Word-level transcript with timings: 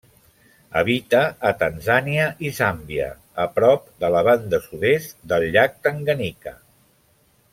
Habita 0.79 1.19
a 1.49 1.51
Tanzània 1.63 2.23
i 2.47 2.51
Zàmbia, 2.61 3.11
a 3.45 3.47
prop 3.59 3.85
de 4.05 4.11
la 4.17 4.25
banda 4.31 4.63
sud-est 4.69 5.15
del 5.35 5.47
Llac 5.57 5.79
Tanganyika. 5.89 6.57